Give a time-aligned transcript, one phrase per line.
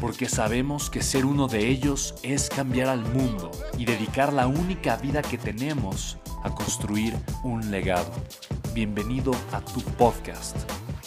[0.00, 4.96] porque sabemos que ser uno de ellos es cambiar al mundo y dedicar la única
[4.96, 8.12] vida que tenemos a construir un legado.
[8.74, 10.56] Bienvenido a tu podcast,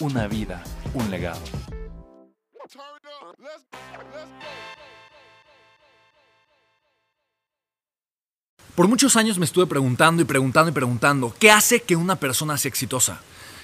[0.00, 0.62] Una vida,
[0.94, 1.40] un legado.
[8.74, 12.56] Por muchos años me estuve preguntando y preguntando y preguntando, ¿qué hace que una persona
[12.56, 13.20] sea exitosa?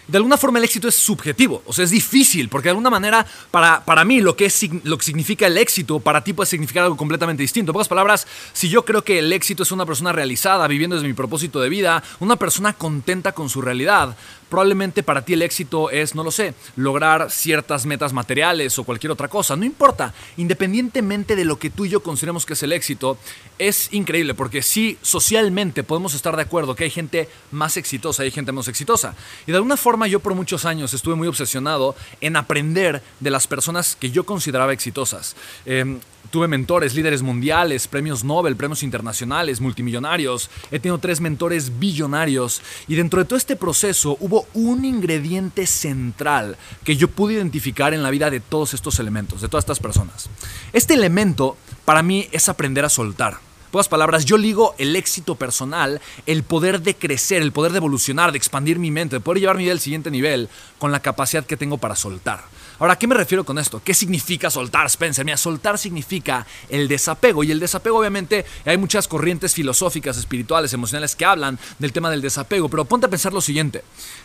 [0.08, 3.26] De alguna forma el éxito es subjetivo, o sea, es difícil, porque de alguna manera,
[3.50, 6.84] para, para mí, lo que, es, lo que significa el éxito, para ti puede significar
[6.84, 7.70] algo completamente distinto.
[7.70, 11.08] En pocas palabras, si yo creo que el éxito es una persona realizada, viviendo desde
[11.08, 14.16] mi propósito de vida, una persona contenta con su realidad,
[14.48, 19.10] Probablemente para ti el éxito es, no lo sé, lograr ciertas metas materiales o cualquier
[19.10, 19.56] otra cosa.
[19.56, 23.18] No importa, independientemente de lo que tú y yo consideremos que es el éxito,
[23.58, 28.26] es increíble porque sí, socialmente podemos estar de acuerdo que hay gente más exitosa y
[28.26, 29.14] hay gente menos exitosa.
[29.46, 33.46] Y de alguna forma yo por muchos años estuve muy obsesionado en aprender de las
[33.46, 35.34] personas que yo consideraba exitosas.
[35.64, 40.50] Em, Tuve mentores, líderes mundiales, premios Nobel, premios internacionales, multimillonarios.
[40.70, 42.62] He tenido tres mentores billonarios.
[42.88, 48.02] Y dentro de todo este proceso hubo un ingrediente central que yo pude identificar en
[48.02, 50.28] la vida de todos estos elementos, de todas estas personas.
[50.72, 53.38] Este elemento para mí es aprender a soltar.
[53.70, 58.32] Pocas palabras, yo ligo el éxito personal, el poder de crecer, el poder de evolucionar,
[58.32, 60.48] de expandir mi mente, de poder llevar mi vida al siguiente nivel
[60.78, 62.44] con la capacidad que tengo para soltar.
[62.78, 63.80] Ahora, ¿a qué me refiero con esto?
[63.82, 65.24] ¿Qué significa soltar, Spencer?
[65.24, 67.42] Mira, soltar significa el desapego.
[67.42, 72.20] Y el desapego, obviamente, hay muchas corrientes filosóficas, espirituales, emocionales que hablan del tema del
[72.20, 72.68] desapego.
[72.68, 73.82] Pero ponte a pensar lo siguiente.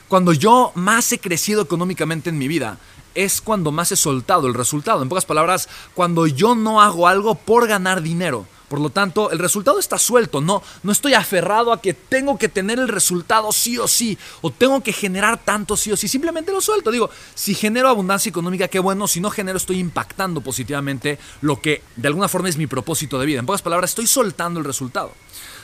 [0.09, 2.78] Cuando yo más he crecido económicamente en mi vida,
[3.16, 5.01] es cuando más he soltado el resultado.
[5.01, 9.39] En pocas palabras, cuando yo no hago algo por ganar dinero por lo tanto, el
[9.39, 13.77] resultado está suelto, no, no estoy aferrado a que tengo que tener el resultado sí
[13.77, 16.89] o sí, o tengo que generar tanto sí o sí, simplemente lo suelto.
[16.89, 21.83] Digo, si genero abundancia económica, qué bueno, si no genero, estoy impactando positivamente lo que
[21.97, 23.39] de alguna forma es mi propósito de vida.
[23.39, 25.11] En pocas palabras, estoy soltando el resultado.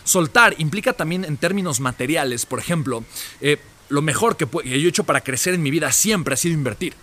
[0.04, 3.06] Soltar implica también en términos materiales, por ejemplo,
[3.40, 3.58] eh,
[3.88, 6.94] lo mejor que, yo he hecho para crecer en mi vida siempre ha sido invertir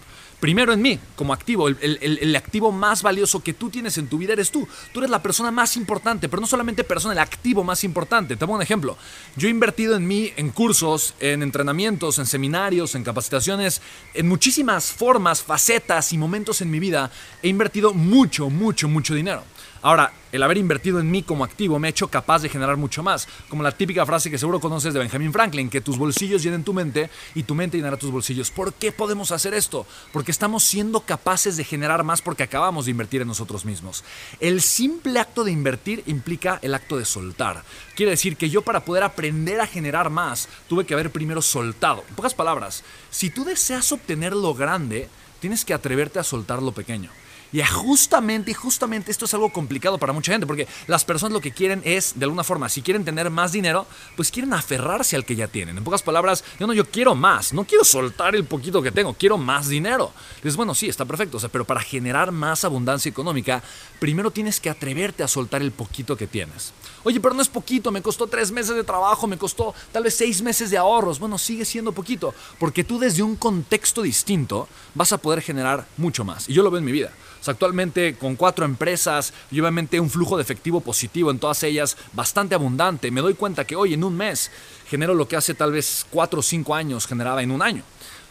[0.44, 1.69] primero en mí, como activo.
[1.69, 4.69] El, activo más valioso que tú tienes en tu vida eres tú.
[4.93, 8.37] Tú eres la persona más importante, pero no solamente persona, el activo más importante.
[8.37, 8.99] Te pongo un ejemplo.
[9.37, 13.81] Yo he invertido en mí en cursos, en entrenamientos, en seminarios, en capacitaciones,
[14.12, 17.11] en muchísimas formas, facetas y momentos en mi vida.
[17.43, 19.44] He invertido mucho, mucho, mucho dinero.
[19.84, 23.03] Ahora, el haber invertido en mí como activo me ha hecho capaz de generar mucho
[23.03, 23.28] más.
[23.50, 26.72] Como la típica frase que seguro conoces de Benjamin Franklin, que tus bolsillos llenen tu
[26.72, 28.50] mente y tu mente llenará tus bolsillos.
[28.50, 29.87] ¿Por qué podemos hacer esto?
[30.11, 34.05] Porque estamos siendo capaces de generar más porque acabamos de invertir en nosotros mismos.
[34.41, 37.62] El simple acto de invertir implica el acto de soltar.
[37.94, 42.05] Quiere decir que yo para poder aprender a generar más, tuve que haber primero soltado.
[42.09, 46.73] En pocas palabras, si tú deseas obtener lo grande, tienes que atreverte a soltar lo
[46.73, 47.11] pequeño.
[47.54, 51.53] Y justamente, justamente esto es algo complicado para mucha gente, porque las personas lo que
[51.53, 55.37] quieren es, de alguna forma, si quieren tener más dinero, pues quieren aferrarse al que
[55.37, 55.78] ya tienen.
[55.78, 59.14] En pocas palabras, yo no, yo quiero más, no quiero soltar el poquito que tengo,
[59.14, 60.10] quiero más dinero.
[60.43, 63.62] Dices, bueno, sí, está perfecto, pero para generar más abundancia económica,
[64.00, 66.73] primero tienes que atreverte a soltar el poquito que tienes.
[67.05, 70.17] Oye, pero no es poquito, me costó tres meses de trabajo, me costó tal vez
[70.17, 71.20] seis meses de ahorros.
[71.20, 76.25] Bueno, sigue siendo poquito, porque tú desde un contexto distinto vas a poder generar mucho
[76.25, 76.49] más.
[76.49, 77.12] Y yo lo veo en mi vida
[77.49, 82.55] actualmente con cuatro empresas y obviamente un flujo de efectivo positivo en todas ellas bastante
[82.55, 83.11] abundante.
[83.11, 84.50] Me doy cuenta que hoy en un mes
[84.88, 87.82] genero lo que hace tal vez cuatro o cinco años generaba en un año.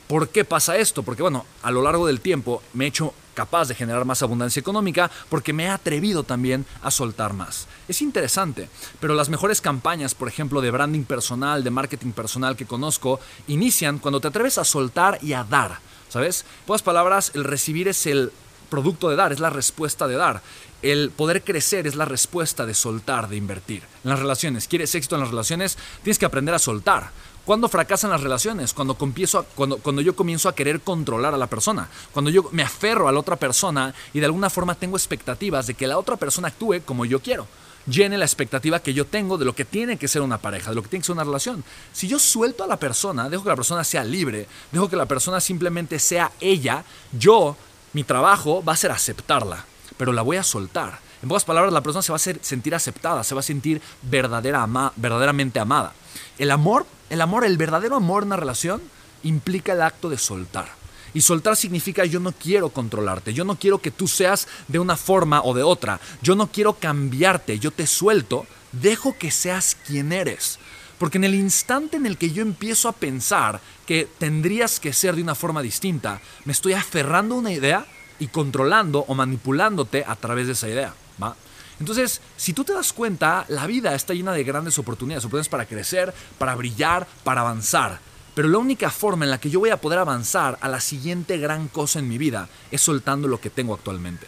[0.07, 1.03] ¿Por qué pasa esto?
[1.03, 4.59] Porque bueno, a lo largo del tiempo me he hecho capaz de generar más abundancia
[4.59, 7.67] económica porque me he atrevido también a soltar más.
[7.87, 8.69] Es interesante,
[8.99, 13.99] pero las mejores campañas, por ejemplo, de branding personal, de marketing personal que conozco, inician
[13.99, 15.79] cuando te atreves a soltar y a dar.
[16.09, 16.45] ¿Sabes?
[16.59, 18.31] En pocas palabras, el recibir es el
[18.73, 20.41] producto de dar, es la respuesta de dar.
[20.81, 23.83] El poder crecer es la respuesta de soltar, de invertir.
[24.03, 27.11] En las relaciones, quieres éxito en las relaciones, tienes que aprender a soltar.
[27.45, 28.73] ¿Cuándo fracasan las relaciones?
[28.73, 31.87] Cuando, cuando, cuando yo comienzo a querer controlar a la persona.
[32.13, 35.75] Cuando yo me aferro a la otra persona y de alguna forma tengo expectativas de
[35.75, 37.47] que la otra persona actúe como yo quiero
[37.85, 40.75] llene la expectativa que yo tengo de lo que tiene que ser una pareja, de
[40.75, 41.63] lo que tiene que ser una relación.
[41.91, 45.05] Si yo suelto a la persona, dejo que la persona sea libre, dejo que la
[45.05, 47.57] persona simplemente sea ella, yo,
[47.93, 49.65] mi trabajo va a ser aceptarla,
[49.97, 50.99] pero la voy a soltar.
[51.21, 54.67] En pocas palabras, la persona se va a sentir aceptada, se va a sentir verdadera
[54.97, 55.93] verdaderamente amada.
[56.37, 58.81] El amor, el amor, el verdadero amor en una relación
[59.23, 60.67] implica el acto de soltar.
[61.13, 64.97] Y soltar significa yo no quiero controlarte, yo no quiero que tú seas de una
[64.97, 70.11] forma o de otra, yo no quiero cambiarte, yo te suelto, dejo que seas quien
[70.11, 70.59] eres.
[70.97, 75.15] Porque en el instante en el que yo empiezo a pensar que tendrías que ser
[75.15, 77.85] de una forma distinta, me estoy aferrando a una idea
[78.19, 80.93] y controlando o manipulándote a través de esa idea.
[81.21, 81.35] ¿va?
[81.79, 85.65] Entonces, si tú te das cuenta, la vida está llena de grandes oportunidades, oportunidades para
[85.65, 87.99] crecer, para brillar, para avanzar.
[88.35, 91.37] Pero la única forma en la que yo voy a poder avanzar a la siguiente
[91.37, 94.27] gran cosa en mi vida es soltando lo que tengo actualmente.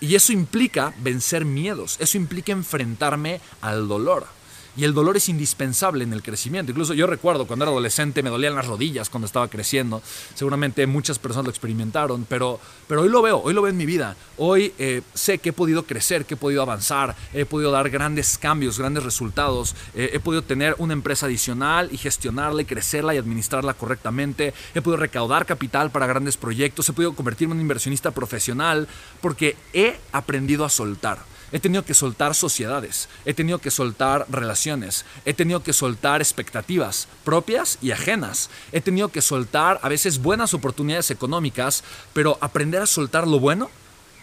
[0.00, 4.26] Y eso implica vencer miedos, eso implica enfrentarme al dolor.
[4.74, 6.72] Y el dolor es indispensable en el crecimiento.
[6.72, 10.00] Incluso yo recuerdo cuando era adolescente me dolían las rodillas cuando estaba creciendo.
[10.34, 12.58] Seguramente muchas personas lo experimentaron, pero,
[12.88, 14.16] pero hoy lo veo, hoy lo veo en mi vida.
[14.38, 18.38] Hoy eh, sé que he podido crecer, que he podido avanzar, he podido dar grandes
[18.38, 19.76] cambios, grandes resultados.
[19.94, 24.54] Eh, he podido tener una empresa adicional y gestionarla y crecerla y administrarla correctamente.
[24.74, 26.88] He podido recaudar capital para grandes proyectos.
[26.88, 28.88] He podido convertirme en un inversionista profesional
[29.20, 31.31] porque he aprendido a soltar.
[31.52, 37.08] He tenido que soltar sociedades, he tenido que soltar relaciones, he tenido que soltar expectativas
[37.24, 41.84] propias y ajenas, he tenido que soltar a veces buenas oportunidades económicas,
[42.14, 43.70] pero aprender a soltar lo bueno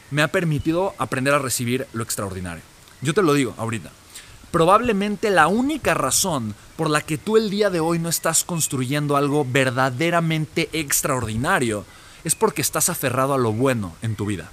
[0.09, 2.63] me ha permitido aprender a recibir lo extraordinario.
[3.01, 3.91] Yo te lo digo ahorita.
[4.51, 9.15] Probablemente la única razón por la que tú el día de hoy no estás construyendo
[9.15, 11.85] algo verdaderamente extraordinario
[12.23, 14.49] es porque estás aferrado a lo bueno en tu vida.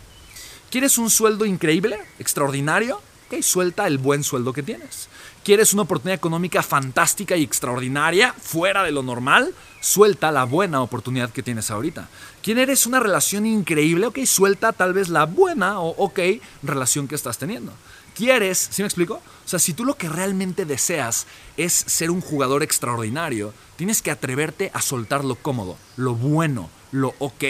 [0.71, 3.01] ¿Quieres un sueldo increíble, extraordinario?
[3.29, 5.09] Ok, suelta el buen sueldo que tienes.
[5.45, 9.55] ¿Quieres una oportunidad económica fantástica y extraordinaria, fuera de lo normal?
[9.81, 12.09] Suelta la buena oportunidad que tienes ahorita.
[12.43, 14.07] ¿Quieres una relación increíble?
[14.07, 16.19] Ok, suelta tal vez la buena o ok
[16.65, 17.73] relación que estás teniendo.
[18.17, 18.69] ¿Quieres?
[18.73, 19.15] ¿Sí me explico?
[19.45, 21.27] O sea, si tú lo que realmente deseas
[21.57, 27.15] es ser un jugador extraordinario, tienes que atreverte a soltar lo cómodo, lo bueno, lo
[27.21, 27.45] ok.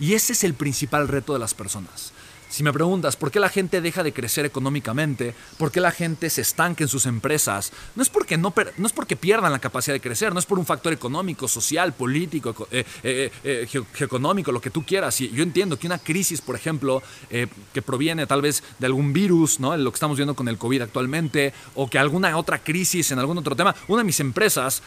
[0.00, 2.12] Y ese es el principal reto de las personas.
[2.48, 6.30] Si me preguntas por qué la gente deja de crecer económicamente, por qué la gente
[6.30, 9.94] se estanca en sus empresas, no es porque, no, no es porque pierdan la capacidad
[9.94, 14.62] de crecer, no es por un factor económico, social, político, eh, eh, eh, geoeconómico, lo
[14.62, 15.20] que tú quieras.
[15.20, 19.60] Y yo entiendo que una crisis, por ejemplo, que proviene tal vez de algún virus,
[19.60, 19.76] ¿no?
[19.76, 23.36] lo que estamos viendo con el COVID actualmente, o que alguna otra crisis en algún
[23.38, 24.82] otro tema, una de mis empresas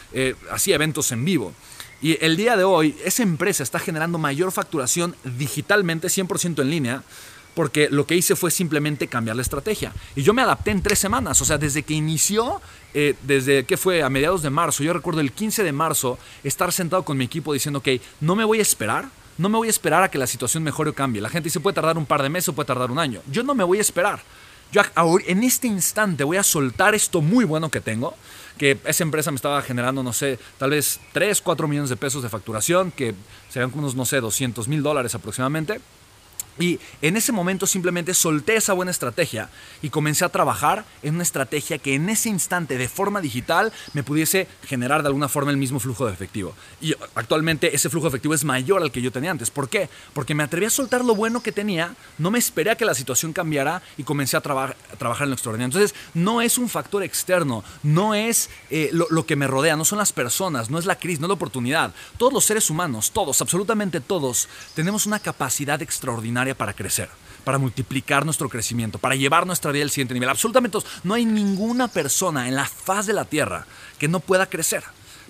[0.51, 1.53] hacía eventos en vivo.
[2.01, 7.03] Y el día de hoy, esa empresa está generando mayor facturación digitalmente, 100% en línea,
[7.53, 9.93] porque lo que hice fue simplemente cambiar la estrategia.
[10.15, 12.61] Y yo me adapté en tres semanas, o sea, desde que inició,
[12.93, 16.71] eh, desde que fue a mediados de marzo, yo recuerdo el 15 de marzo, estar
[16.71, 17.89] sentado con mi equipo diciendo, ok,
[18.21, 20.91] no me voy a esperar, no me voy a esperar a que la situación mejore
[20.91, 21.21] o cambie.
[21.21, 23.21] La gente dice, puede tardar un par de meses o puede tardar un año.
[23.31, 24.21] Yo no me voy a esperar.
[24.71, 24.81] Yo
[25.27, 28.15] en este instante voy a soltar esto muy bueno que tengo,
[28.57, 32.23] que esa empresa me estaba generando, no sé, tal vez 3, 4 millones de pesos
[32.23, 33.13] de facturación, que
[33.49, 35.81] serían unos, no sé, 200 mil dólares aproximadamente
[36.59, 39.49] y en ese momento simplemente solté esa buena estrategia
[39.81, 44.03] y comencé a trabajar en una estrategia que en ese instante de forma digital me
[44.03, 46.53] pudiese generar de alguna forma el mismo flujo de efectivo.
[46.81, 49.49] Y actualmente ese flujo de efectivo es mayor al que yo tenía antes.
[49.49, 49.89] ¿Por qué?
[50.13, 52.95] Porque me atreví a soltar lo bueno que tenía, no me esperé a que la
[52.95, 54.75] situación cambiara y comencé a, trabajar
[55.23, 55.73] en lo extraordinario.
[55.73, 59.85] Entonces no es un factor externo, no es eh, lo, lo que me rodea, no
[59.85, 61.93] son las personas, no es la crisis, no es la oportunidad.
[62.17, 67.09] Todos los seres humanos, todos, absolutamente todos, tenemos una capacidad extraordinaria para crecer,
[67.43, 70.29] para multiplicar nuestro crecimiento, para llevar nuestra vida al siguiente nivel.
[70.29, 73.65] Absolutamente No hay ninguna persona en la faz de la tierra
[73.99, 74.83] que no pueda crecer.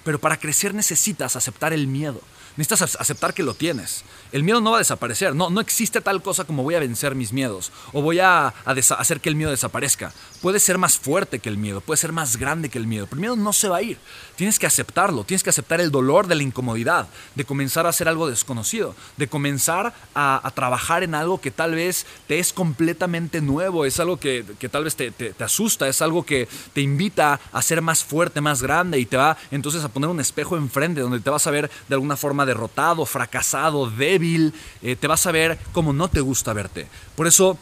[0.03, 2.21] Pero para crecer necesitas aceptar el miedo,
[2.57, 4.03] necesitas aceptar que lo tienes.
[4.31, 7.15] El miedo no va a desaparecer, no, no existe tal cosa como voy a vencer
[7.15, 10.13] mis miedos o voy a, hacer que el miedo desaparezca.
[10.41, 13.17] Puede ser más fuerte que el miedo, puede ser más grande que el miedo, pero
[13.17, 13.97] el miedo no se va a ir.
[14.35, 18.07] Tienes que aceptarlo, tienes que aceptar el dolor de la incomodidad, de comenzar a hacer
[18.07, 23.85] algo desconocido, de comenzar a, trabajar en algo que tal vez te es completamente nuevo,
[23.85, 27.81] es algo que, tal vez te, te, asusta, es algo que te invita a ser
[27.81, 31.29] más fuerte, más grande y te va entonces a poner un espejo enfrente donde te
[31.29, 35.93] vas a ver de alguna forma derrotado, fracasado, débil, eh, te vas a ver como
[35.93, 36.87] no te gusta verte.
[37.15, 37.57] Por eso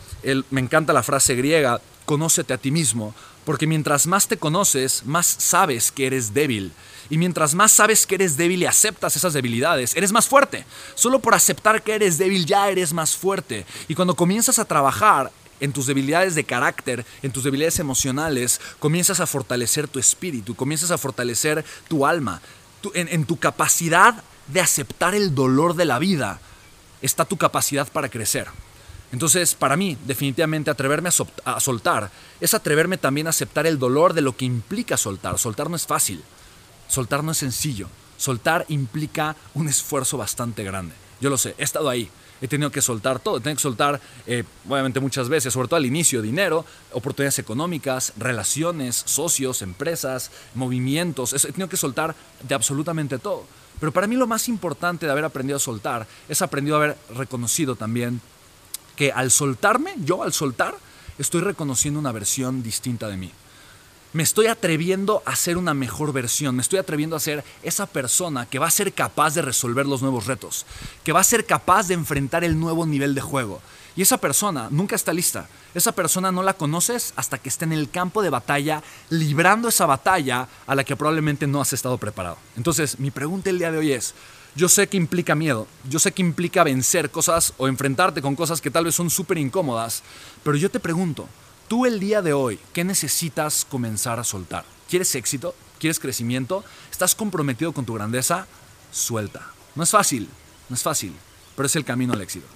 [0.50, 3.14] me encanta la frase griega, conócete a ti mismo,
[3.46, 6.72] porque mientras más te conoces, más sabes que eres débil.
[7.10, 10.66] Y mientras más sabes que eres débil y aceptas esas debilidades, eres más fuerte.
[10.94, 13.66] Solo por aceptar que eres débil ya eres más fuerte.
[13.88, 19.20] Y cuando comienzas a trabajar en tus debilidades de carácter, en tus debilidades emocionales, comienzas
[19.20, 22.42] a fortalecer tu espíritu, comienzas a fortalecer tu alma.
[22.94, 26.40] en, tu capacidad de aceptar el dolor de la vida
[27.02, 28.48] está tu capacidad para crecer.
[29.12, 34.22] Entonces, para mí, definitivamente atreverme a, soltar es atreverme también a aceptar el dolor de
[34.22, 35.40] lo que implica soltar.
[35.40, 36.24] Soltar no es fácil,
[36.88, 40.94] soltar no es sencillo, soltar implica un esfuerzo bastante grande.
[41.22, 42.10] Yo lo sé, he estado ahí,
[42.42, 45.78] he tenido que soltar todo, he tenido que soltar, eh, obviamente muchas veces, sobre todo
[45.78, 52.16] al inicio, dinero, oportunidades económicas, relaciones, socios, empresas, movimientos, he tenido que soltar
[52.48, 53.46] de absolutamente todo.
[53.80, 56.98] Pero para mí lo más importante de haber aprendido a soltar es aprendido a haber
[57.16, 58.22] reconocido también
[58.96, 60.76] que al soltarme, yo al soltar,
[61.18, 63.32] estoy reconociendo una versión distinta de mí
[64.12, 68.48] me estoy atreviendo a ser una mejor versión, me estoy atreviendo a ser esa persona
[68.48, 70.66] que va a ser capaz de resolver los nuevos retos,
[71.04, 73.62] que va a ser capaz de enfrentar el nuevo nivel de juego.
[73.96, 75.48] Y esa persona nunca está lista.
[75.74, 79.86] Esa persona no la conoces hasta que esté en el campo de batalla, librando esa
[79.86, 82.38] batalla a la que probablemente no has estado preparado.
[82.56, 84.14] Entonces, mi pregunta el día de hoy es,
[84.56, 88.62] yo sé que implica miedo, yo sé que implica vencer cosas o enfrentarte con cosas
[88.62, 90.02] que tal vez son súper incómodas,
[90.44, 91.28] pero yo te pregunto,
[91.70, 94.66] Tú el día de hoy, ¿qué necesitas comenzar a soltar?
[94.90, 95.54] ¿Quieres éxito?
[95.78, 96.64] ¿Quieres crecimiento?
[96.90, 98.48] ¿Estás comprometido con tu grandeza?
[98.92, 99.46] Suelta.
[99.76, 100.28] No es fácil,
[100.68, 101.14] no es fácil,
[101.56, 102.48] pero es el camino al éxito.